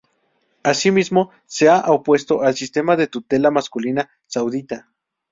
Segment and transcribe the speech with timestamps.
[0.63, 4.89] Asimismo se ha opuesto al sistema de tutela masculina saudita.